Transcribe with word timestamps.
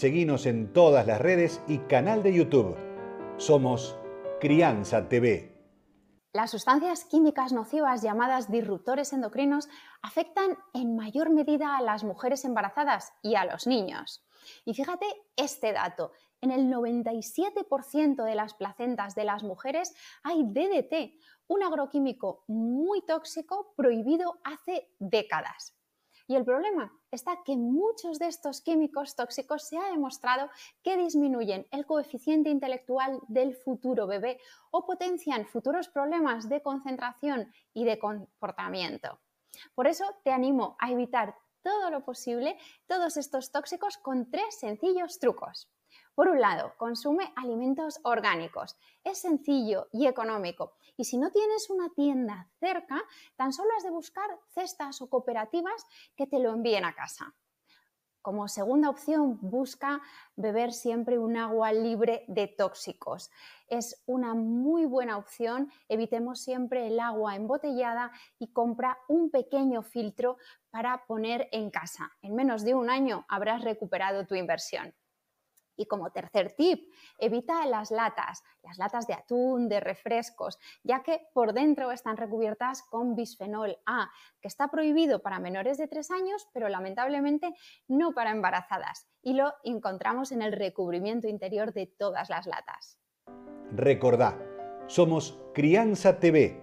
Seguinos 0.00 0.46
en 0.46 0.72
todas 0.72 1.06
las 1.06 1.20
redes 1.20 1.60
y 1.68 1.76
canal 1.76 2.22
de 2.22 2.32
YouTube. 2.32 2.74
Somos 3.36 3.98
Crianza 4.40 5.10
TV. 5.10 5.54
Las 6.32 6.52
sustancias 6.52 7.04
químicas 7.04 7.52
nocivas 7.52 8.00
llamadas 8.00 8.50
disruptores 8.50 9.12
endocrinos 9.12 9.68
afectan 10.00 10.56
en 10.72 10.96
mayor 10.96 11.28
medida 11.28 11.76
a 11.76 11.82
las 11.82 12.02
mujeres 12.02 12.46
embarazadas 12.46 13.12
y 13.20 13.34
a 13.34 13.44
los 13.44 13.66
niños. 13.66 14.24
Y 14.64 14.72
fíjate 14.72 15.04
este 15.36 15.74
dato, 15.74 16.12
en 16.40 16.50
el 16.50 16.72
97% 16.72 18.24
de 18.24 18.34
las 18.34 18.54
placentas 18.54 19.14
de 19.14 19.24
las 19.24 19.42
mujeres 19.42 19.94
hay 20.22 20.44
DDT, 20.44 21.20
un 21.46 21.62
agroquímico 21.62 22.44
muy 22.48 23.02
tóxico 23.04 23.74
prohibido 23.76 24.40
hace 24.44 24.88
décadas. 24.98 25.76
Y 26.30 26.36
el 26.36 26.44
problema 26.44 26.92
está 27.10 27.42
que 27.44 27.56
muchos 27.56 28.20
de 28.20 28.28
estos 28.28 28.60
químicos 28.60 29.16
tóxicos 29.16 29.64
se 29.64 29.76
ha 29.76 29.90
demostrado 29.90 30.48
que 30.80 30.96
disminuyen 30.96 31.66
el 31.72 31.84
coeficiente 31.84 32.50
intelectual 32.50 33.18
del 33.26 33.56
futuro 33.56 34.06
bebé 34.06 34.38
o 34.70 34.86
potencian 34.86 35.44
futuros 35.44 35.88
problemas 35.88 36.48
de 36.48 36.62
concentración 36.62 37.52
y 37.74 37.84
de 37.84 37.98
comportamiento. 37.98 39.18
Por 39.74 39.88
eso 39.88 40.04
te 40.22 40.30
animo 40.30 40.76
a 40.78 40.92
evitar 40.92 41.34
todo 41.64 41.90
lo 41.90 42.04
posible 42.04 42.56
todos 42.86 43.16
estos 43.16 43.50
tóxicos 43.50 43.96
con 43.96 44.30
tres 44.30 44.56
sencillos 44.56 45.18
trucos. 45.18 45.68
Por 46.14 46.28
un 46.28 46.40
lado, 46.40 46.74
consume 46.76 47.32
alimentos 47.36 48.00
orgánicos. 48.04 48.76
Es 49.04 49.20
sencillo 49.20 49.88
y 49.92 50.06
económico. 50.06 50.74
Y 50.96 51.04
si 51.04 51.18
no 51.18 51.30
tienes 51.30 51.70
una 51.70 51.88
tienda 51.90 52.48
cerca, 52.58 53.02
tan 53.36 53.52
solo 53.52 53.70
has 53.76 53.84
de 53.84 53.90
buscar 53.90 54.28
cestas 54.48 55.00
o 55.00 55.08
cooperativas 55.08 55.86
que 56.16 56.26
te 56.26 56.38
lo 56.38 56.52
envíen 56.52 56.84
a 56.84 56.94
casa. 56.94 57.34
Como 58.22 58.48
segunda 58.48 58.90
opción, 58.90 59.38
busca 59.40 60.02
beber 60.36 60.74
siempre 60.74 61.18
un 61.18 61.38
agua 61.38 61.72
libre 61.72 62.26
de 62.28 62.48
tóxicos. 62.48 63.30
Es 63.66 64.02
una 64.04 64.34
muy 64.34 64.84
buena 64.84 65.16
opción. 65.16 65.72
Evitemos 65.88 66.42
siempre 66.42 66.86
el 66.86 67.00
agua 67.00 67.34
embotellada 67.34 68.12
y 68.38 68.52
compra 68.52 68.98
un 69.08 69.30
pequeño 69.30 69.82
filtro 69.82 70.36
para 70.68 71.06
poner 71.06 71.48
en 71.50 71.70
casa. 71.70 72.12
En 72.20 72.34
menos 72.34 72.62
de 72.62 72.74
un 72.74 72.90
año 72.90 73.24
habrás 73.26 73.62
recuperado 73.62 74.26
tu 74.26 74.34
inversión. 74.34 74.94
Y 75.76 75.86
como 75.86 76.10
tercer 76.10 76.52
tip, 76.52 76.92
evita 77.18 77.64
las 77.66 77.90
latas, 77.90 78.42
las 78.62 78.78
latas 78.78 79.06
de 79.06 79.14
atún, 79.14 79.68
de 79.68 79.80
refrescos, 79.80 80.58
ya 80.82 81.02
que 81.02 81.28
por 81.32 81.52
dentro 81.52 81.90
están 81.90 82.16
recubiertas 82.16 82.82
con 82.82 83.14
bisfenol 83.14 83.78
A, 83.86 84.10
que 84.40 84.48
está 84.48 84.68
prohibido 84.68 85.22
para 85.22 85.38
menores 85.38 85.78
de 85.78 85.88
3 85.88 86.10
años, 86.10 86.48
pero 86.52 86.68
lamentablemente 86.68 87.54
no 87.88 88.12
para 88.12 88.30
embarazadas. 88.30 89.08
Y 89.22 89.34
lo 89.34 89.54
encontramos 89.64 90.32
en 90.32 90.42
el 90.42 90.52
recubrimiento 90.52 91.28
interior 91.28 91.72
de 91.72 91.86
todas 91.86 92.28
las 92.28 92.46
latas. 92.46 92.98
Recordá, 93.72 94.38
somos 94.86 95.38
Crianza 95.54 96.18
TV, 96.18 96.62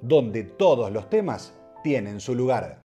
donde 0.00 0.44
todos 0.44 0.90
los 0.90 1.10
temas 1.10 1.58
tienen 1.82 2.20
su 2.20 2.34
lugar. 2.34 2.82